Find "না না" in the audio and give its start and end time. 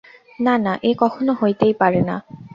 0.39-0.73